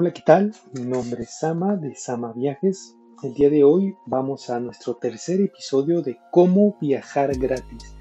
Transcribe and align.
Hola, 0.00 0.12
¿qué 0.12 0.22
tal? 0.24 0.54
Mi 0.74 0.82
nombre 0.82 1.24
es 1.24 1.40
Sama 1.40 1.74
de 1.74 1.92
Sama 1.96 2.32
Viajes. 2.32 2.96
El 3.24 3.34
día 3.34 3.50
de 3.50 3.64
hoy 3.64 3.96
vamos 4.06 4.48
a 4.48 4.60
nuestro 4.60 4.94
tercer 4.94 5.40
episodio 5.40 6.02
de 6.02 6.16
cómo 6.30 6.78
viajar 6.80 7.36
gratis. 7.36 7.96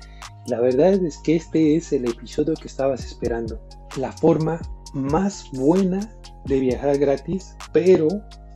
La 0.45 0.61
verdad 0.61 0.93
es 0.93 1.17
que 1.17 1.35
este 1.35 1.75
es 1.75 1.91
el 1.91 2.07
episodio 2.07 2.53
que 2.53 2.67
estabas 2.67 3.03
esperando. 3.03 3.59
La 3.97 4.11
forma 4.11 4.61
más 4.93 5.49
buena 5.53 5.99
de 6.45 6.59
viajar 6.59 6.99
gratis, 6.99 7.57
pero, 7.73 8.07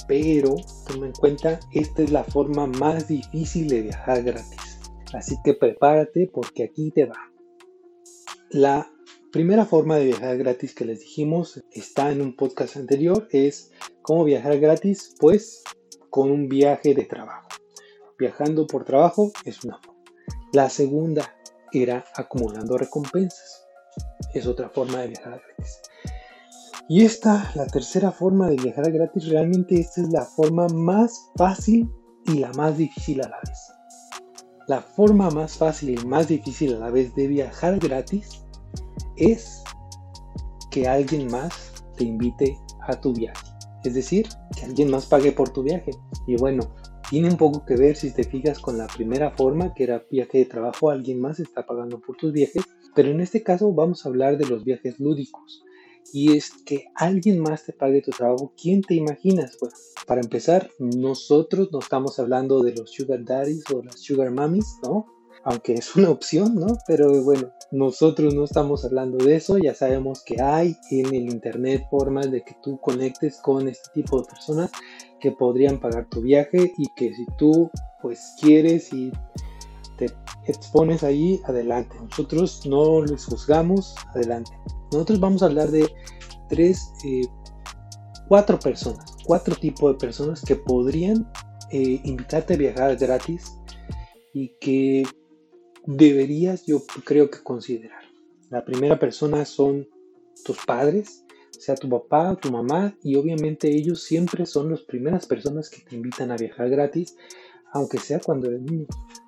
pero, 0.07 0.53
toma 0.87 1.07
en 1.07 1.13
cuenta, 1.13 1.59
esta 1.71 2.03
es 2.03 2.11
la 2.11 2.23
forma 2.23 2.67
más 2.67 3.07
difícil 3.07 3.69
de 3.69 3.81
viajar 3.81 4.21
gratis. 4.21 4.79
Así 5.15 5.35
que 5.43 5.55
prepárate 5.55 6.29
porque 6.31 6.65
aquí 6.65 6.91
te 6.91 7.05
va. 7.05 7.17
La 8.51 8.87
primera 9.31 9.65
forma 9.65 9.95
de 9.95 10.07
viajar 10.07 10.37
gratis 10.37 10.75
que 10.75 10.83
les 10.83 10.99
dijimos 10.99 11.63
está 11.71 12.11
en 12.11 12.21
un 12.21 12.35
podcast 12.35 12.75
anterior 12.75 13.29
es 13.31 13.71
cómo 14.01 14.25
viajar 14.25 14.59
gratis 14.59 15.15
pues 15.19 15.63
con 16.09 16.29
un 16.29 16.49
viaje 16.49 16.93
de 16.93 17.05
trabajo. 17.05 17.47
Viajando 18.19 18.67
por 18.67 18.83
trabajo 18.83 19.31
es 19.45 19.63
una 19.63 19.79
forma. 19.79 20.03
La 20.51 20.69
segunda 20.69 21.33
era 21.71 22.03
acumulando 22.15 22.77
recompensas. 22.77 23.65
Es 24.33 24.45
otra 24.47 24.69
forma 24.69 24.99
de 24.99 25.07
viajar 25.07 25.41
gratis. 25.47 25.81
Y 26.89 27.05
esta, 27.05 27.53
la 27.55 27.67
tercera 27.67 28.11
forma 28.11 28.49
de 28.49 28.57
viajar 28.57 28.91
gratis, 28.91 29.29
realmente 29.29 29.79
esta 29.79 30.01
es 30.01 30.09
la 30.11 30.25
forma 30.25 30.67
más 30.67 31.29
fácil 31.37 31.89
y 32.25 32.39
la 32.39 32.51
más 32.51 32.77
difícil 32.77 33.21
a 33.21 33.29
la 33.29 33.39
vez. 33.47 33.71
La 34.67 34.81
forma 34.81 35.29
más 35.29 35.55
fácil 35.55 35.97
y 35.97 36.05
más 36.05 36.27
difícil 36.27 36.75
a 36.75 36.79
la 36.79 36.89
vez 36.89 37.15
de 37.15 37.27
viajar 37.27 37.79
gratis 37.79 38.41
es 39.15 39.63
que 40.69 40.87
alguien 40.87 41.27
más 41.27 41.83
te 41.97 42.05
invite 42.05 42.57
a 42.87 42.99
tu 42.99 43.13
viaje. 43.13 43.45
Es 43.83 43.93
decir, 43.93 44.27
que 44.55 44.65
alguien 44.65 44.89
más 44.89 45.05
pague 45.05 45.31
por 45.31 45.49
tu 45.49 45.63
viaje. 45.63 45.91
Y 46.27 46.35
bueno, 46.37 46.73
tiene 47.09 47.29
un 47.29 47.37
poco 47.37 47.65
que 47.65 47.75
ver 47.75 47.95
si 47.95 48.11
te 48.13 48.23
fijas 48.23 48.59
con 48.59 48.77
la 48.77 48.87
primera 48.87 49.31
forma, 49.31 49.73
que 49.73 49.83
era 49.83 50.05
viaje 50.09 50.39
de 50.39 50.45
trabajo, 50.45 50.89
alguien 50.89 51.19
más 51.19 51.39
está 51.39 51.65
pagando 51.65 51.99
por 51.99 52.15
tus 52.15 52.31
viajes. 52.31 52.63
Pero 52.95 53.09
en 53.09 53.21
este 53.21 53.43
caso 53.43 53.73
vamos 53.73 54.05
a 54.05 54.09
hablar 54.09 54.37
de 54.37 54.45
los 54.45 54.63
viajes 54.63 54.99
lúdicos. 54.99 55.63
Y 56.13 56.35
es 56.35 56.51
que 56.65 56.85
alguien 56.95 57.39
más 57.39 57.65
te 57.65 57.73
pague 57.73 58.01
tu 58.01 58.11
trabajo. 58.11 58.53
¿Quién 58.59 58.81
te 58.81 58.95
imaginas? 58.95 59.57
Bueno, 59.59 59.75
para 60.07 60.21
empezar, 60.21 60.69
nosotros 60.79 61.69
no 61.71 61.79
estamos 61.79 62.19
hablando 62.19 62.61
de 62.61 62.75
los 62.75 62.91
sugar 62.91 63.23
daddies 63.23 63.63
o 63.73 63.81
las 63.81 63.99
sugar 63.99 64.31
mummies, 64.31 64.77
¿no? 64.83 65.05
Aunque 65.43 65.73
es 65.73 65.95
una 65.95 66.09
opción, 66.09 66.55
¿no? 66.55 66.77
Pero 66.87 67.23
bueno, 67.23 67.51
nosotros 67.71 68.33
no 68.33 68.43
estamos 68.43 68.85
hablando 68.85 69.23
de 69.23 69.35
eso, 69.35 69.57
ya 69.57 69.73
sabemos 69.73 70.23
que 70.23 70.41
hay 70.41 70.77
en 70.89 71.07
el 71.07 71.29
Internet 71.29 71.87
formas 71.89 72.31
de 72.31 72.43
que 72.43 72.55
tú 72.61 72.79
conectes 72.79 73.37
con 73.37 73.67
este 73.67 73.89
tipo 73.93 74.21
de 74.21 74.27
personas 74.27 74.71
que 75.19 75.31
podrían 75.31 75.79
pagar 75.79 76.07
tu 76.09 76.21
viaje 76.21 76.73
y 76.77 76.87
que 76.95 77.13
si 77.13 77.25
tú 77.37 77.69
pues 78.01 78.35
quieres 78.41 78.91
y 78.91 79.11
te 79.97 80.07
expones 80.47 81.03
ahí, 81.03 81.39
adelante. 81.45 81.95
Nosotros 82.01 82.65
no 82.65 83.05
les 83.05 83.25
juzgamos, 83.25 83.95
adelante. 84.13 84.51
Nosotros 84.91 85.19
vamos 85.19 85.43
a 85.43 85.45
hablar 85.45 85.69
de 85.69 85.87
tres, 86.49 86.91
eh, 87.05 87.21
cuatro 88.27 88.59
personas, 88.59 89.15
cuatro 89.25 89.55
tipos 89.55 89.93
de 89.93 89.99
personas 89.99 90.41
que 90.41 90.55
podrían 90.55 91.31
eh, 91.69 92.01
invitarte 92.03 92.55
a 92.55 92.57
viajar 92.57 92.97
gratis 92.97 93.57
y 94.33 94.49
que 94.59 95.03
deberías, 95.85 96.65
yo 96.65 96.83
creo 97.03 97.29
que 97.29 97.43
considerar. 97.43 98.03
La 98.49 98.65
primera 98.65 98.99
persona 98.99 99.45
son 99.45 99.87
tus 100.43 100.57
padres, 100.65 101.23
sea 101.51 101.75
tu 101.75 101.89
papá 101.89 102.35
tu 102.35 102.51
mamá, 102.51 102.95
y 103.03 103.15
obviamente 103.15 103.69
ellos 103.69 104.03
siempre 104.03 104.45
son 104.45 104.71
las 104.71 104.81
primeras 104.81 105.25
personas 105.25 105.69
que 105.69 105.81
te 105.81 105.95
invitan 105.95 106.31
a 106.31 106.37
viajar 106.37 106.69
gratis, 106.69 107.15
aunque 107.73 107.99
sea 107.99 108.19
cuando 108.19 108.47
eres 108.47 108.61
niño. 108.61 108.87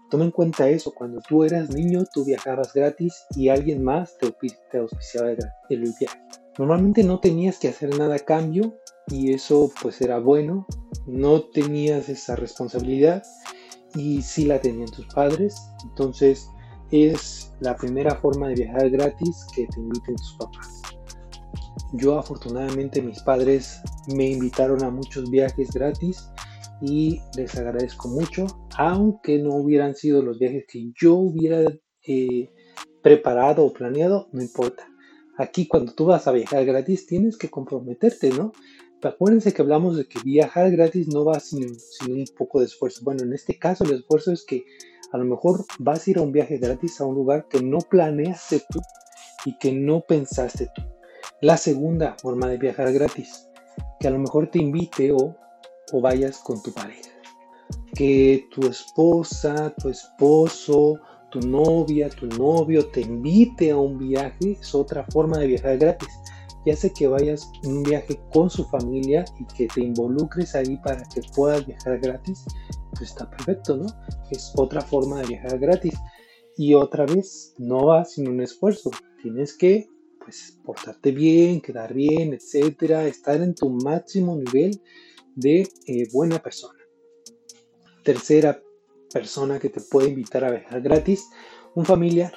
Toma 0.09 0.25
en 0.25 0.31
cuenta 0.31 0.69
eso, 0.69 0.93
cuando 0.93 1.21
tú 1.27 1.43
eras 1.43 1.73
niño 1.73 2.03
tú 2.13 2.23
viajabas 2.23 2.73
gratis 2.73 3.23
y 3.35 3.49
alguien 3.49 3.83
más 3.83 4.17
te, 4.17 4.31
te 4.69 4.77
auspiciaba 4.77 5.31
el 5.31 5.81
viaje. 5.99 6.19
Normalmente 6.59 7.03
no 7.03 7.19
tenías 7.19 7.57
que 7.57 7.69
hacer 7.69 7.97
nada 7.97 8.15
a 8.15 8.19
cambio 8.19 8.75
y 9.07 9.33
eso 9.33 9.71
pues 9.81 10.01
era 10.01 10.19
bueno, 10.19 10.67
no 11.07 11.41
tenías 11.41 12.09
esa 12.09 12.35
responsabilidad 12.35 13.23
y 13.95 14.21
si 14.21 14.45
la 14.45 14.59
tenían 14.59 14.89
tus 14.89 15.05
padres. 15.07 15.55
Entonces 15.83 16.49
es 16.91 17.51
la 17.59 17.75
primera 17.75 18.15
forma 18.15 18.49
de 18.49 18.55
viajar 18.55 18.89
gratis 18.89 19.45
que 19.55 19.67
te 19.67 19.79
inviten 19.79 20.15
tus 20.15 20.35
papás. 20.39 20.81
Yo 21.93 22.17
afortunadamente 22.17 23.01
mis 23.01 23.21
padres 23.21 23.81
me 24.15 24.29
invitaron 24.29 24.83
a 24.83 24.89
muchos 24.89 25.29
viajes 25.29 25.71
gratis 25.71 26.29
y 26.81 27.21
les 27.37 27.55
agradezco 27.55 28.09
mucho, 28.09 28.47
aunque 28.77 29.37
no 29.39 29.55
hubieran 29.55 29.95
sido 29.95 30.21
los 30.21 30.39
viajes 30.39 30.65
que 30.67 30.91
yo 30.99 31.15
hubiera 31.15 31.71
eh, 32.05 32.49
preparado 33.01 33.65
o 33.65 33.73
planeado, 33.73 34.27
no 34.33 34.41
importa. 34.41 34.87
Aquí 35.37 35.67
cuando 35.67 35.93
tú 35.93 36.05
vas 36.05 36.27
a 36.27 36.31
viajar 36.31 36.65
gratis 36.65 37.07
tienes 37.07 37.37
que 37.37 37.49
comprometerte, 37.49 38.31
¿no? 38.31 38.51
Acuérdense 39.09 39.53
que 39.53 39.61
hablamos 39.61 39.97
de 39.97 40.05
que 40.05 40.19
viajar 40.21 40.71
gratis 40.71 41.07
no 41.07 41.25
va 41.25 41.39
sin, 41.39 41.77
un 42.07 42.25
poco 42.37 42.59
de 42.59 42.65
esfuerzo. 42.65 43.01
Bueno, 43.03 43.23
en 43.23 43.33
este 43.33 43.57
caso 43.57 43.83
el 43.83 43.93
esfuerzo 43.93 44.31
es 44.31 44.43
que 44.43 44.65
a 45.11 45.17
lo 45.17 45.25
mejor 45.25 45.65
vas 45.79 46.07
a 46.07 46.11
ir 46.11 46.17
a 46.17 46.21
un 46.21 46.31
viaje 46.31 46.57
gratis 46.57 46.99
a 46.99 47.05
un 47.05 47.15
lugar 47.15 47.47
que 47.47 47.61
no 47.61 47.79
planeaste 47.79 48.61
tú 48.69 48.79
y 49.45 49.57
que 49.57 49.71
no 49.71 50.01
pensaste 50.01 50.69
tú. 50.73 50.81
La 51.41 51.57
segunda 51.57 52.15
forma 52.21 52.47
de 52.47 52.57
viajar 52.57 52.91
gratis, 52.93 53.49
que 53.99 54.07
a 54.07 54.11
lo 54.11 54.19
mejor 54.19 54.49
te 54.49 54.59
invite 54.59 55.11
o, 55.11 55.35
o 55.91 56.01
vayas 56.01 56.39
con 56.39 56.61
tu 56.63 56.71
pareja. 56.73 57.09
Que 57.93 58.47
tu 58.51 58.67
esposa, 58.67 59.73
tu 59.77 59.89
esposo, 59.89 60.99
tu 61.29 61.39
novia, 61.41 62.09
tu 62.09 62.27
novio 62.27 62.87
te 62.87 63.01
invite 63.01 63.71
a 63.71 63.77
un 63.77 63.97
viaje 63.97 64.57
es 64.61 64.75
otra 64.75 65.03
forma 65.05 65.39
de 65.39 65.47
viajar 65.47 65.77
gratis 65.77 66.09
ya 66.65 66.75
sé 66.75 66.93
que 66.93 67.07
vayas 67.07 67.51
un 67.63 67.83
viaje 67.83 68.19
con 68.31 68.49
su 68.49 68.65
familia 68.65 69.25
y 69.39 69.45
que 69.53 69.67
te 69.67 69.81
involucres 69.81 70.55
ahí 70.55 70.77
para 70.77 71.03
que 71.03 71.21
puedas 71.35 71.65
viajar 71.65 71.99
gratis, 71.99 72.45
pues 72.91 73.09
está 73.09 73.29
perfecto, 73.29 73.77
¿no? 73.77 73.87
Es 74.31 74.53
otra 74.55 74.81
forma 74.81 75.21
de 75.21 75.27
viajar 75.27 75.59
gratis. 75.59 75.93
Y 76.55 76.73
otra 76.75 77.05
vez, 77.05 77.55
no 77.57 77.87
va 77.87 78.05
sin 78.05 78.27
un 78.27 78.41
esfuerzo. 78.41 78.91
Tienes 79.21 79.57
que, 79.57 79.89
pues, 80.23 80.59
portarte 80.63 81.11
bien, 81.11 81.61
quedar 81.61 81.93
bien, 81.93 82.33
etcétera, 82.33 83.05
estar 83.07 83.41
en 83.41 83.55
tu 83.55 83.69
máximo 83.69 84.35
nivel 84.35 84.79
de 85.35 85.67
eh, 85.87 86.07
buena 86.13 86.39
persona. 86.39 86.79
Tercera 88.03 88.61
persona 89.11 89.59
que 89.59 89.69
te 89.69 89.81
puede 89.81 90.09
invitar 90.09 90.43
a 90.43 90.51
viajar 90.51 90.81
gratis, 90.81 91.27
un 91.75 91.85
familiar 91.85 92.33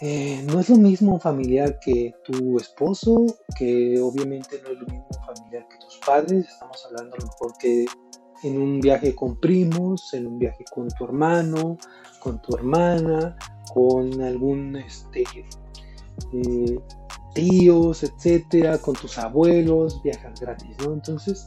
eh, 0.00 0.42
no 0.46 0.60
es 0.60 0.68
lo 0.68 0.76
mismo 0.76 1.18
familiar 1.20 1.78
que 1.78 2.14
tu 2.24 2.56
esposo, 2.56 3.26
que 3.56 4.00
obviamente 4.00 4.60
no 4.64 4.70
es 4.70 4.78
lo 4.78 4.86
mismo 4.86 5.08
familiar 5.26 5.66
que 5.68 5.76
tus 5.78 5.98
padres. 6.04 6.48
Estamos 6.48 6.84
hablando 6.86 7.14
a 7.14 7.18
lo 7.18 7.26
mejor 7.26 7.52
que 7.58 7.86
en 8.42 8.60
un 8.60 8.80
viaje 8.80 9.14
con 9.14 9.38
primos, 9.38 10.12
en 10.14 10.26
un 10.26 10.38
viaje 10.38 10.64
con 10.74 10.88
tu 10.88 11.04
hermano, 11.04 11.78
con 12.18 12.42
tu 12.42 12.56
hermana, 12.56 13.36
con 13.72 14.20
algún 14.20 14.76
este, 14.76 15.24
eh, 16.32 16.78
tíos, 17.34 18.02
etcétera, 18.02 18.78
con 18.78 18.94
tus 18.94 19.18
abuelos, 19.18 20.02
viajas 20.02 20.40
gratis, 20.40 20.76
¿no? 20.80 20.92
Entonces, 20.92 21.46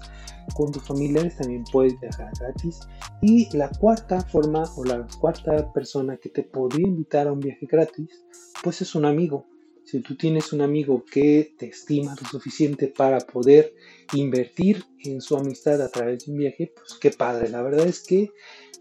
con 0.53 0.71
tus 0.71 0.83
familiares 0.83 1.37
también 1.37 1.63
puedes 1.71 1.99
viajar 1.99 2.31
gratis. 2.39 2.79
Y 3.21 3.55
la 3.55 3.69
cuarta 3.69 4.21
forma 4.21 4.63
o 4.75 4.83
la 4.83 5.07
cuarta 5.19 5.71
persona 5.73 6.17
que 6.17 6.29
te 6.29 6.43
podría 6.43 6.87
invitar 6.87 7.27
a 7.27 7.31
un 7.31 7.39
viaje 7.39 7.65
gratis, 7.65 8.25
pues 8.63 8.81
es 8.81 8.95
un 8.95 9.05
amigo. 9.05 9.47
Si 9.83 9.99
tú 9.99 10.17
tienes 10.17 10.51
un 10.51 10.61
amigo 10.61 11.05
que 11.05 11.53
te 11.59 11.67
estima 11.67 12.15
lo 12.19 12.27
suficiente 12.27 12.87
para 12.87 13.19
poder 13.19 13.75
invertir 14.13 14.83
en 15.03 15.21
su 15.21 15.37
amistad 15.37 15.79
a 15.81 15.89
través 15.89 16.25
de 16.25 16.31
un 16.31 16.39
viaje, 16.39 16.73
pues 16.75 16.97
qué 16.99 17.11
padre. 17.11 17.49
La 17.49 17.61
verdad 17.61 17.85
es 17.85 18.01
que 18.01 18.31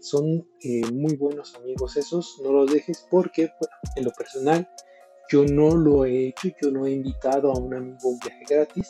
son 0.01 0.47
eh, 0.61 0.81
muy 0.91 1.15
buenos 1.15 1.53
amigos 1.55 1.95
esos. 1.97 2.39
No 2.43 2.51
los 2.51 2.71
dejes 2.71 3.05
porque, 3.09 3.51
bueno, 3.59 3.75
en 3.95 4.03
lo 4.03 4.11
personal, 4.11 4.67
yo 5.29 5.45
no 5.45 5.75
lo 5.75 6.05
he 6.05 6.27
hecho, 6.27 6.49
yo 6.61 6.71
no 6.71 6.85
he 6.85 6.91
invitado 6.91 7.51
a 7.51 7.59
un 7.59 7.73
amigo 7.73 7.97
a 8.03 8.07
un 8.07 8.19
viaje 8.19 8.43
gratis. 8.49 8.89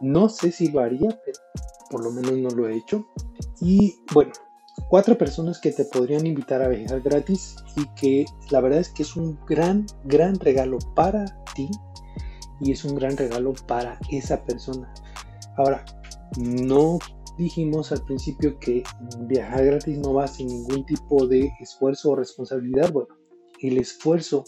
No 0.00 0.28
sé 0.28 0.52
si 0.52 0.70
lo 0.70 0.80
haría, 0.80 1.08
pero 1.24 1.38
por 1.90 2.04
lo 2.04 2.10
menos 2.10 2.32
no 2.32 2.50
lo 2.50 2.68
he 2.68 2.76
hecho. 2.76 3.06
Y 3.60 3.94
bueno, 4.12 4.32
cuatro 4.88 5.18
personas 5.18 5.60
que 5.60 5.72
te 5.72 5.84
podrían 5.84 6.26
invitar 6.26 6.62
a 6.62 6.68
viajar 6.68 7.00
gratis 7.00 7.56
y 7.76 7.86
que 7.94 8.24
la 8.50 8.60
verdad 8.60 8.80
es 8.80 8.90
que 8.90 9.02
es 9.02 9.16
un 9.16 9.38
gran, 9.46 9.86
gran 10.04 10.38
regalo 10.38 10.78
para 10.94 11.24
ti 11.54 11.68
y 12.60 12.72
es 12.72 12.84
un 12.84 12.94
gran 12.94 13.16
regalo 13.16 13.54
para 13.66 13.98
esa 14.10 14.44
persona. 14.44 14.92
Ahora, 15.56 15.84
no 16.36 16.98
dijimos 17.36 17.92
al 17.92 18.04
principio 18.04 18.58
que 18.58 18.82
viajar 19.20 19.64
gratis 19.64 19.98
no 19.98 20.14
va 20.14 20.26
sin 20.26 20.48
ningún 20.48 20.84
tipo 20.86 21.26
de 21.26 21.50
esfuerzo 21.60 22.10
o 22.10 22.16
responsabilidad. 22.16 22.92
Bueno, 22.92 23.16
el 23.60 23.78
esfuerzo 23.78 24.44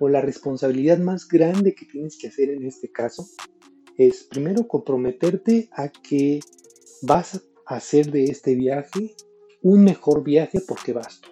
o 0.00 0.08
la 0.08 0.20
responsabilidad 0.20 0.98
más 0.98 1.28
grande 1.28 1.74
que 1.74 1.86
tienes 1.86 2.18
que 2.18 2.28
hacer 2.28 2.50
en 2.50 2.66
este 2.66 2.90
caso 2.90 3.28
es 3.96 4.24
primero 4.24 4.66
comprometerte 4.66 5.68
a 5.72 5.88
que 5.90 6.40
vas 7.02 7.42
a 7.66 7.76
hacer 7.76 8.10
de 8.10 8.24
este 8.24 8.54
viaje 8.54 9.14
un 9.62 9.84
mejor 9.84 10.24
viaje 10.24 10.60
porque 10.66 10.94
vas 10.94 11.20
tú, 11.20 11.28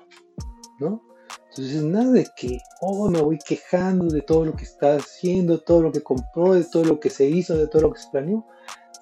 ¿no? 0.79 1.03
Entonces, 1.51 1.83
nada 1.83 2.13
de 2.13 2.27
que, 2.37 2.59
oh, 2.83 3.11
me 3.11 3.21
voy 3.21 3.39
quejando 3.39 4.07
de 4.07 4.21
todo 4.21 4.45
lo 4.45 4.55
que 4.55 4.65
está 4.65 4.97
haciendo, 4.97 5.61
todo 5.61 5.83
lo 5.83 5.91
que 5.91 6.03
compró, 6.03 6.55
de 6.55 6.65
todo 6.65 6.85
lo 6.85 7.01
que 7.01 7.11
se 7.11 7.29
hizo, 7.29 7.57
de 7.57 7.67
todo 7.67 7.83
lo 7.83 7.93
que 7.93 8.01
se 8.01 8.11
planeó. 8.11 8.47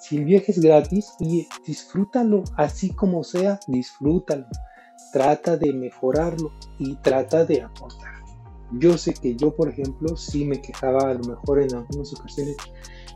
Si 0.00 0.16
el 0.16 0.24
viaje 0.24 0.52
es 0.52 0.60
gratis, 0.60 1.12
y 1.20 1.46
disfrútalo, 1.66 2.44
así 2.56 2.94
como 2.94 3.24
sea, 3.24 3.58
disfrútalo. 3.66 4.46
Trata 5.12 5.56
de 5.56 5.72
mejorarlo 5.72 6.52
y 6.78 6.94
trata 6.96 7.44
de 7.44 7.62
aportar. 7.62 8.25
Yo 8.72 8.98
sé 8.98 9.14
que 9.14 9.36
yo, 9.36 9.54
por 9.54 9.68
ejemplo, 9.68 10.16
sí 10.16 10.44
me 10.44 10.60
quejaba 10.60 11.10
a 11.10 11.14
lo 11.14 11.24
mejor 11.24 11.62
en 11.62 11.74
algunas 11.74 12.12
ocasiones 12.14 12.56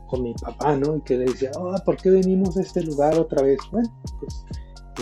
con 0.09 0.23
mi 0.23 0.35
papá, 0.35 0.77
¿no? 0.77 0.97
Y 0.97 1.03
que 1.03 1.17
le 1.17 1.25
decía, 1.27 1.51
oh, 1.57 1.75
¿por 1.85 1.97
qué 1.97 2.11
venimos 2.11 2.57
a 2.57 2.63
este 2.63 2.83
lugar 2.83 3.19
otra 3.19 3.43
vez? 3.43 3.59
Bueno, 3.73 3.89
pues 4.21 4.45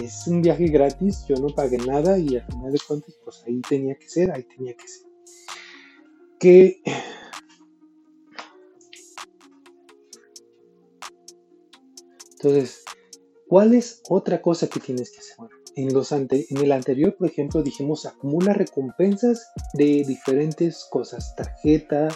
es 0.02 0.26
un 0.26 0.42
viaje 0.42 0.66
gratis, 0.68 1.24
yo 1.28 1.36
no 1.36 1.48
pagué 1.48 1.78
nada 1.78 2.18
y 2.18 2.36
al 2.36 2.46
final 2.46 2.72
de 2.72 2.78
cuentas, 2.86 3.18
pues 3.24 3.42
ahí 3.46 3.60
tenía 3.68 3.94
que 3.96 4.08
ser, 4.08 4.30
ahí 4.30 4.44
tenía 4.44 4.74
que 4.74 4.88
ser. 4.88 5.06
Que 6.38 6.82
Entonces, 12.40 12.84
¿cuál 13.48 13.74
es 13.74 14.00
otra 14.08 14.40
cosa 14.40 14.68
que 14.68 14.78
tienes 14.78 15.10
que 15.10 15.18
hacer? 15.18 15.36
En, 15.78 15.94
los 15.94 16.10
en 16.10 16.28
el 16.50 16.72
anterior, 16.72 17.14
por 17.16 17.28
ejemplo, 17.28 17.62
dijimos 17.62 18.04
acumula 18.04 18.52
recompensas 18.52 19.52
de 19.74 20.04
diferentes 20.04 20.84
cosas, 20.90 21.36
tarjeta, 21.36 22.08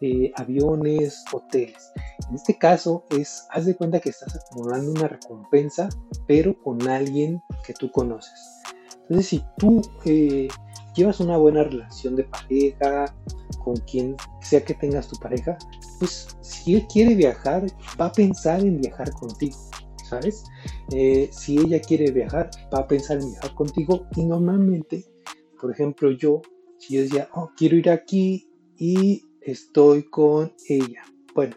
eh, 0.00 0.30
aviones, 0.36 1.24
hoteles. 1.32 1.92
En 2.28 2.36
este 2.36 2.56
caso 2.56 3.04
es, 3.10 3.46
haz 3.50 3.66
de 3.66 3.74
cuenta 3.74 3.98
que 3.98 4.10
estás 4.10 4.36
acumulando 4.36 4.92
una 4.92 5.08
recompensa, 5.08 5.88
pero 6.28 6.56
con 6.62 6.88
alguien 6.88 7.42
que 7.66 7.74
tú 7.74 7.90
conoces. 7.90 8.60
Entonces, 9.02 9.26
si 9.26 9.44
tú 9.58 9.82
eh, 10.04 10.46
llevas 10.94 11.18
una 11.18 11.36
buena 11.36 11.64
relación 11.64 12.14
de 12.14 12.24
pareja, 12.24 13.12
con 13.64 13.76
quien 13.78 14.16
sea 14.40 14.64
que 14.64 14.74
tengas 14.74 15.08
tu 15.08 15.16
pareja, 15.18 15.58
pues 15.98 16.28
si 16.42 16.76
él 16.76 16.86
quiere 16.86 17.16
viajar, 17.16 17.66
va 18.00 18.06
a 18.06 18.12
pensar 18.12 18.60
en 18.60 18.80
viajar 18.80 19.10
contigo, 19.10 19.58
¿sabes? 20.10 20.44
Eh, 20.92 21.30
si 21.32 21.58
ella 21.58 21.80
quiere 21.80 22.10
viajar, 22.10 22.50
va 22.74 22.80
a 22.80 22.88
pensar 22.88 23.18
en 23.18 23.30
viajar 23.30 23.54
contigo 23.54 24.06
y 24.16 24.24
normalmente, 24.26 25.04
por 25.60 25.70
ejemplo, 25.70 26.10
yo, 26.10 26.42
si 26.78 26.94
yo 26.94 27.02
decía, 27.02 27.28
oh, 27.34 27.50
quiero 27.56 27.76
ir 27.76 27.88
aquí 27.88 28.50
y 28.76 29.24
estoy 29.40 30.04
con 30.04 30.52
ella. 30.68 31.04
Bueno, 31.34 31.56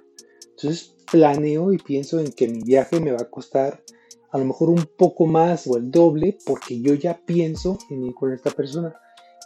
entonces 0.51 0.95
planeo 1.11 1.73
y 1.73 1.77
pienso 1.77 2.19
en 2.19 2.31
que 2.31 2.47
mi 2.47 2.61
viaje 2.61 2.99
me 2.99 3.11
va 3.11 3.21
a 3.21 3.29
costar 3.29 3.83
a 4.31 4.37
lo 4.37 4.45
mejor 4.45 4.69
un 4.69 4.87
poco 4.97 5.25
más 5.27 5.67
o 5.67 5.77
el 5.77 5.91
doble 5.91 6.37
porque 6.45 6.81
yo 6.81 6.95
ya 6.95 7.19
pienso 7.25 7.77
en 7.89 8.03
ir 8.03 8.15
con 8.15 8.33
esta 8.33 8.49
persona 8.49 8.95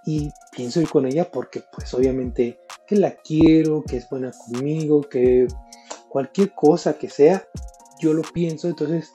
y 0.06 0.30
pienso 0.56 0.80
ir 0.80 0.90
con 0.90 1.06
ella 1.06 1.30
porque 1.30 1.62
pues 1.74 1.94
obviamente 1.94 2.60
que 2.88 2.96
la 2.96 3.16
quiero, 3.18 3.84
que 3.84 3.98
es 3.98 4.10
buena 4.10 4.32
conmigo, 4.32 5.02
que 5.02 5.48
cualquier 6.08 6.54
cosa 6.56 6.98
que 6.98 7.10
sea, 7.10 7.46
yo 8.00 8.14
lo 8.14 8.22
pienso, 8.22 8.68
entonces 8.68 9.12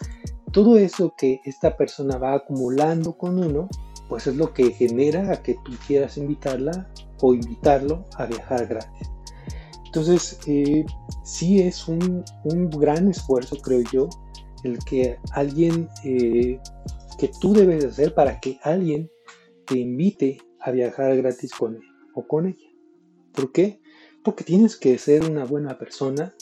todo 0.52 0.76
eso 0.76 1.14
que 1.16 1.40
esta 1.44 1.76
persona 1.76 2.18
va 2.18 2.34
acumulando 2.34 3.16
con 3.16 3.38
uno, 3.38 3.68
pues 4.08 4.26
es 4.26 4.36
lo 4.36 4.52
que 4.52 4.72
genera 4.72 5.32
a 5.32 5.42
que 5.42 5.54
tú 5.64 5.72
quieras 5.86 6.18
invitarla 6.18 6.90
o 7.20 7.34
invitarlo 7.34 8.04
a 8.16 8.26
viajar 8.26 8.66
gratis. 8.66 9.08
Entonces, 9.86 10.38
eh, 10.46 10.84
sí 11.22 11.60
es 11.60 11.86
un, 11.86 12.24
gran 12.70 13.08
esfuerzo, 13.08 13.56
creo 13.56 13.82
yo, 13.92 14.08
el 14.64 14.78
que 14.78 15.18
alguien, 15.32 15.88
eh, 16.04 16.58
que 17.18 17.30
tú 17.40 17.52
debes 17.52 17.84
hacer 17.84 18.14
para 18.14 18.40
que 18.40 18.58
alguien 18.62 19.10
te 19.66 19.78
invite 19.78 20.38
a 20.60 20.70
viajar 20.70 21.16
gratis 21.16 21.52
con 21.52 21.76
él 21.76 21.82
o 22.14 22.26
con 22.26 22.46
ella. 22.46 22.68
¿Por 23.32 23.52
qué? 23.52 23.80
Porque 24.24 24.44
tienes 24.44 24.76
que 24.76 24.96
ser 24.98 25.28
una 25.28 25.44
buena 25.44 25.78
persona, 25.78 26.34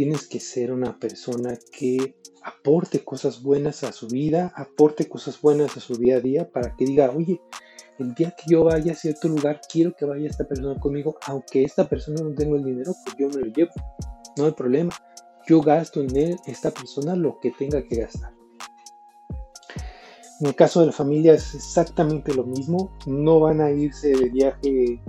tienes 0.00 0.26
que 0.26 0.40
ser 0.40 0.72
una 0.72 0.98
persona 0.98 1.58
que 1.76 2.16
aporte 2.42 3.04
cosas 3.04 3.42
buenas 3.42 3.84
a 3.84 3.92
su 3.92 4.08
vida, 4.08 4.50
aporte 4.56 5.06
cosas 5.06 5.38
buenas 5.42 5.76
a 5.76 5.80
su 5.80 5.94
día 5.94 6.16
a 6.16 6.20
día 6.20 6.50
para 6.50 6.74
que 6.74 6.86
diga, 6.86 7.10
oye, 7.10 7.42
el 7.98 8.14
día 8.14 8.30
que 8.30 8.44
yo 8.50 8.64
vaya 8.64 8.92
a 8.92 8.94
cierto 8.94 9.28
lugar, 9.28 9.60
quiero 9.70 9.94
que 9.94 10.06
vaya 10.06 10.26
esta 10.26 10.48
persona 10.48 10.80
conmigo, 10.80 11.18
aunque 11.26 11.64
esta 11.64 11.86
persona 11.86 12.22
no 12.22 12.34
tenga 12.34 12.56
el 12.56 12.64
dinero, 12.64 12.94
pues 13.04 13.14
yo 13.18 13.28
me 13.28 13.44
lo 13.46 13.52
llevo, 13.52 13.72
no 14.38 14.46
hay 14.46 14.52
problema. 14.52 14.90
Yo 15.46 15.60
gasto 15.60 16.00
en 16.00 16.16
él, 16.16 16.36
esta 16.46 16.70
persona, 16.70 17.14
lo 17.14 17.38
que 17.38 17.50
tenga 17.50 17.86
que 17.86 17.96
gastar. 17.96 18.32
En 20.40 20.46
el 20.46 20.54
caso 20.54 20.80
de 20.80 20.86
la 20.86 20.92
familia 20.92 21.34
es 21.34 21.54
exactamente 21.54 22.32
lo 22.32 22.44
mismo, 22.44 22.96
no 23.06 23.38
van 23.38 23.60
a 23.60 23.70
irse 23.70 24.16
de 24.16 24.30
viaje 24.30 25.02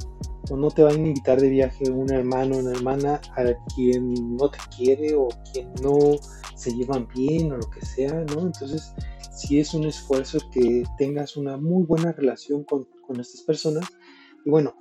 o 0.50 0.58
no 0.58 0.70
te 0.70 0.84
van 0.84 0.96
a 0.96 1.08
invitar 1.08 1.40
de 1.40 1.50
viaje 1.50 1.90
un 1.90 2.12
hermano 2.12 2.56
o 2.56 2.60
una 2.60 2.72
hermana 2.72 3.22
a 3.36 3.44
quien 3.76 4.36
no 4.38 4.50
te 4.50 4.58
quiere 4.76 5.16
o 5.16 5.30
quien 5.52 5.72
no 5.84 5.98
se 6.56 6.74
llevan 6.74 7.08
bien 7.16 7.52
o 7.52 7.58
lo 7.58 7.70
que 7.70 7.86
sea, 7.86 8.14
¿no? 8.14 8.42
Entonces, 8.42 8.94
si 9.34 9.60
es 9.60 9.74
un 9.74 9.86
esfuerzo 9.86 10.40
que 10.52 10.84
tengas 10.98 11.38
una 11.38 11.58
muy 11.58 11.84
buena 11.86 12.12
relación 12.12 12.64
con, 12.64 12.88
con 13.06 13.20
estas 13.20 13.42
personas. 13.42 13.86
Y 14.46 14.50
bueno, 14.50 14.76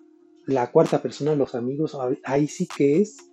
la 0.47 0.71
cuarta 0.71 1.01
persona, 1.03 1.35
los 1.35 1.55
amigos, 1.55 1.97
ahí 2.25 2.47
sí 2.47 2.67
que 2.67 3.01
es 3.01 3.31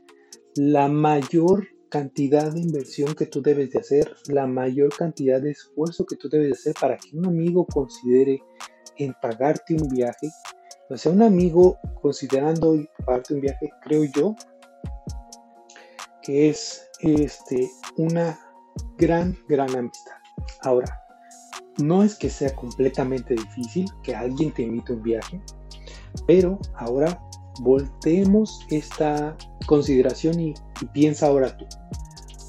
la 0.56 0.88
mayor 0.88 1.68
cantidad 1.90 2.52
de 2.52 2.62
inversión 2.62 3.16
que 3.16 3.26
tú 3.26 3.42
debes 3.42 3.72
de 3.72 3.80
hacer, 3.80 4.16
la 4.28 4.46
mayor 4.46 4.96
cantidad 4.96 5.42
de 5.42 5.52
esfuerzo 5.52 6.06
que 6.06 6.16
tú 6.16 6.30
debes 6.30 6.48
de 6.48 6.54
hacer 6.54 6.74
para 6.80 6.98
que 6.98 7.16
un 7.18 7.26
amigo 7.26 7.66
considere 7.66 8.42
en 8.98 9.14
pagarte 9.22 9.76
un 9.76 9.88
viaje. 9.90 10.30
O 10.90 10.98
sea, 10.98 11.12
un 11.12 11.22
amigo 11.22 11.78
considerando 12.02 12.76
pagarte 13.06 13.34
un 13.34 13.42
viaje, 13.42 13.70
creo 13.82 14.06
yo, 14.06 14.36
que 16.22 16.50
es 16.50 16.90
este, 17.02 17.70
una 17.98 18.40
gran, 18.98 19.38
gran 19.48 19.76
amistad. 19.76 20.16
Ahora, 20.62 21.02
no 21.78 22.04
es 22.04 22.16
que 22.16 22.30
sea 22.30 22.56
completamente 22.56 23.36
difícil 23.36 23.86
que 24.02 24.16
alguien 24.16 24.54
te 24.54 24.64
invite 24.64 24.94
un 24.94 25.04
viaje, 25.04 25.42
pero 26.26 26.60
ahora 26.76 27.22
volteemos 27.62 28.66
esta 28.70 29.36
consideración 29.66 30.40
y, 30.40 30.54
piensa 30.94 31.28
ahora 31.28 31.56
tú. 31.58 31.66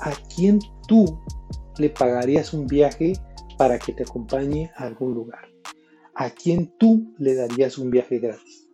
¿A 0.00 0.12
quién 0.34 0.60
tú 0.86 1.20
le 1.78 1.90
pagarías 1.90 2.52
un 2.52 2.66
viaje 2.66 3.14
para 3.56 3.78
que 3.78 3.92
te 3.92 4.02
acompañe 4.02 4.70
a 4.76 4.84
algún 4.84 5.14
lugar? 5.14 5.57
¿A 6.20 6.30
quién 6.30 6.74
tú 6.78 7.14
le 7.18 7.34
darías 7.34 7.78
un 7.78 7.90
viaje 7.90 8.18
gratis? 8.18 8.68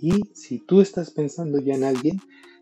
Y 0.00 0.12
si 0.32 0.60
tú 0.60 0.80
estás 0.80 1.10
pensando 1.10 1.58
ya 1.58 1.74
en 1.74 1.84
alguien, 1.84 2.20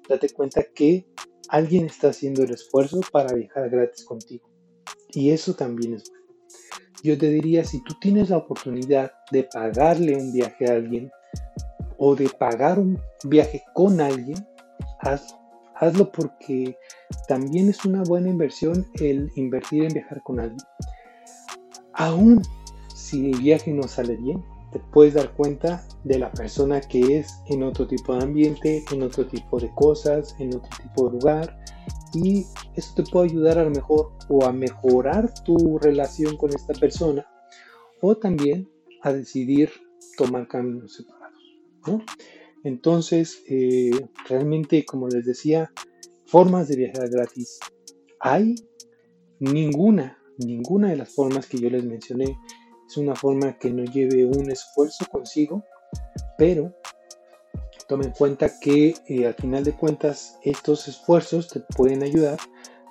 date 0.08 0.28
cuenta 0.30 0.64
que 0.74 1.06
alguien 1.48 1.86
está 1.86 2.08
haciendo 2.08 2.42
el 2.42 2.50
esfuerzo 2.50 3.00
para 3.12 3.34
viajar 3.34 3.70
gratis 3.70 4.04
contigo. 4.04 4.48
Y 5.12 5.30
eso 5.30 5.54
también 5.54 5.94
es 5.94 6.08
bueno 6.08 6.22
yo 7.02 7.18
te 7.18 7.28
diría, 7.28 7.64
si 7.64 7.82
tú 7.82 7.94
tienes 8.00 8.30
la 8.30 8.36
oportunidad 8.36 9.12
de 9.32 9.42
pagarle 9.42 10.16
un 10.16 10.32
viaje 10.32 10.70
a 10.70 10.74
alguien 10.74 11.10
o 11.98 12.14
de 12.14 12.28
pagar 12.28 12.78
un 12.78 13.00
viaje 13.24 13.64
con 13.74 14.00
alguien, 14.00 14.46
hazlo. 15.00 15.38
Hazlo 15.74 16.12
porque 16.12 16.76
también 17.26 17.68
es 17.68 17.84
una 17.84 18.04
buena 18.04 18.28
inversión 18.28 18.86
el 19.00 19.32
invertir 19.34 19.82
en 19.82 19.94
viajar 19.94 20.22
con 20.22 20.38
alguien. 20.38 20.64
Aún 21.94 22.40
si 23.12 23.30
el 23.30 23.40
viaje 23.40 23.72
no 23.72 23.82
sale 23.82 24.16
bien, 24.16 24.42
te 24.72 24.78
puedes 24.78 25.12
dar 25.12 25.34
cuenta 25.34 25.86
de 26.02 26.18
la 26.18 26.32
persona 26.32 26.80
que 26.80 27.18
es 27.18 27.28
en 27.50 27.62
otro 27.62 27.86
tipo 27.86 28.16
de 28.16 28.22
ambiente, 28.22 28.82
en 28.90 29.02
otro 29.02 29.26
tipo 29.26 29.60
de 29.60 29.70
cosas, 29.74 30.34
en 30.38 30.56
otro 30.56 30.70
tipo 30.82 31.08
de 31.08 31.12
lugar, 31.12 31.58
y 32.14 32.46
eso 32.74 32.94
te 32.96 33.02
puede 33.02 33.28
ayudar 33.28 33.58
a 33.58 33.64
lo 33.64 33.70
mejor 33.70 34.12
o 34.30 34.46
a 34.46 34.52
mejorar 34.52 35.32
tu 35.44 35.78
relación 35.78 36.38
con 36.38 36.54
esta 36.54 36.72
persona 36.72 37.26
o 38.00 38.16
también 38.16 38.70
a 39.02 39.12
decidir 39.12 39.70
tomar 40.16 40.48
caminos 40.48 40.94
separados. 40.94 42.02
Entonces, 42.64 43.42
eh, 43.46 43.90
realmente, 44.26 44.86
como 44.86 45.08
les 45.08 45.26
decía, 45.26 45.70
formas 46.24 46.68
de 46.68 46.76
viajar 46.76 47.10
gratis 47.10 47.60
hay 48.20 48.54
ninguna, 49.38 50.18
ninguna 50.38 50.88
de 50.88 50.96
las 50.96 51.14
formas 51.14 51.46
que 51.46 51.58
yo 51.58 51.68
les 51.68 51.84
mencioné 51.84 52.38
es 52.92 52.96
una 52.98 53.14
forma 53.14 53.58
que 53.58 53.70
no 53.70 53.84
lleve 53.84 54.26
un 54.26 54.50
esfuerzo 54.50 55.06
consigo, 55.10 55.64
pero 56.36 56.72
Toma 57.88 58.04
en 58.04 58.12
cuenta 58.12 58.58
que 58.60 58.94
eh, 59.06 59.26
al 59.26 59.34
final 59.34 59.64
de 59.64 59.72
cuentas 59.74 60.38
estos 60.42 60.88
esfuerzos 60.88 61.48
te 61.48 61.60
pueden 61.60 62.02
ayudar 62.02 62.38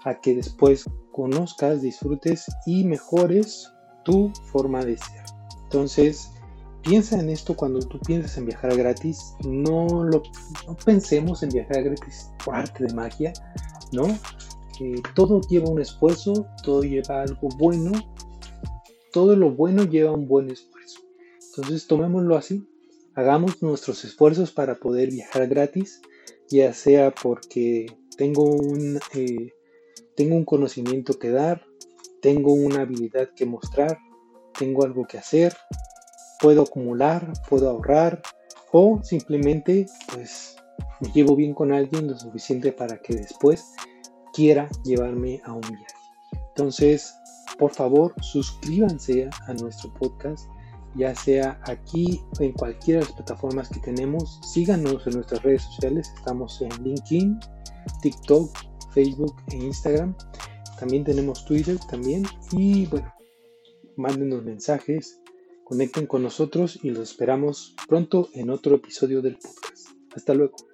a 0.03 0.19
que 0.19 0.35
después 0.35 0.85
conozcas, 1.11 1.81
disfrutes 1.81 2.45
y 2.65 2.83
mejores 2.83 3.71
tu 4.03 4.31
forma 4.51 4.83
de 4.83 4.97
ser. 4.97 5.23
Entonces, 5.63 6.31
piensa 6.81 7.19
en 7.19 7.29
esto 7.29 7.55
cuando 7.55 7.79
tú 7.79 7.99
piensas 7.99 8.37
en 8.37 8.47
viajar 8.47 8.75
gratis. 8.75 9.33
No, 9.45 10.03
lo, 10.03 10.21
pensemos 10.85 11.41
en 11.43 11.49
viajar 11.49 11.83
gratis 11.83 12.29
por 12.43 12.55
arte 12.55 12.85
de 12.85 12.93
magia, 12.93 13.33
¿no? 13.91 14.05
que 14.77 15.01
todo 15.15 15.41
lleva 15.41 15.69
un 15.69 15.81
esfuerzo, 15.81 16.45
todo 16.63 16.81
lleva 16.81 17.23
algo 17.23 17.49
bueno, 17.57 17.91
todo 19.11 19.35
lo 19.35 19.51
bueno 19.51 19.83
lleva 19.83 20.11
un 20.11 20.27
buen 20.27 20.49
esfuerzo. 20.49 21.01
Entonces 21.47 21.87
tomémoslo 21.87 22.35
así, 22.37 22.67
hagamos 23.13 23.61
nuestros 23.61 24.03
esfuerzos 24.05 24.51
para 24.51 24.75
poder 24.75 25.09
viajar 25.09 25.47
gratis, 25.47 26.01
ya 26.49 26.73
sea 26.73 27.11
porque 27.11 27.87
tengo 28.17 28.43
un, 28.43 28.99
eh, 29.13 29.51
tengo 30.15 30.35
un 30.35 30.45
conocimiento 30.45 31.19
que 31.19 31.29
dar, 31.29 31.65
tengo 32.21 32.53
una 32.53 32.81
habilidad 32.81 33.29
que 33.35 33.45
mostrar, 33.45 33.97
tengo 34.57 34.83
algo 34.83 35.05
que 35.05 35.17
hacer, 35.17 35.55
puedo 36.39 36.63
acumular, 36.63 37.31
puedo 37.49 37.69
ahorrar 37.69 38.21
o 38.71 39.01
simplemente 39.03 39.87
pues 40.13 40.55
me 40.99 41.11
llevo 41.11 41.35
bien 41.35 41.53
con 41.53 41.73
alguien 41.73 42.07
lo 42.07 42.17
suficiente 42.17 42.71
para 42.71 42.97
que 42.99 43.15
después 43.15 43.73
quiera 44.33 44.69
llevarme 44.83 45.41
a 45.43 45.53
un 45.53 45.61
viaje. 45.61 45.95
Entonces, 46.49 47.15
por 47.61 47.75
favor, 47.75 48.15
suscríbanse 48.23 49.29
a 49.45 49.53
nuestro 49.53 49.93
podcast, 49.93 50.49
ya 50.95 51.13
sea 51.13 51.61
aquí 51.65 52.19
o 52.39 52.43
en 52.43 52.53
cualquiera 52.53 52.99
de 52.99 53.05
las 53.05 53.13
plataformas 53.13 53.69
que 53.69 53.79
tenemos. 53.79 54.39
Síganos 54.51 55.05
en 55.05 55.13
nuestras 55.13 55.43
redes 55.43 55.61
sociales, 55.61 56.11
estamos 56.17 56.59
en 56.63 56.69
LinkedIn, 56.83 57.39
TikTok, 58.01 58.49
Facebook 58.95 59.35
e 59.51 59.57
Instagram. 59.57 60.15
También 60.79 61.03
tenemos 61.03 61.45
Twitter 61.45 61.77
también. 61.87 62.25
Y 62.51 62.87
bueno, 62.87 63.13
mándenos 63.95 64.43
mensajes, 64.43 65.21
conecten 65.63 66.07
con 66.07 66.23
nosotros 66.23 66.79
y 66.81 66.89
los 66.89 67.11
esperamos 67.11 67.75
pronto 67.87 68.29
en 68.33 68.49
otro 68.49 68.73
episodio 68.73 69.21
del 69.21 69.37
podcast. 69.37 69.89
Hasta 70.15 70.33
luego. 70.33 70.70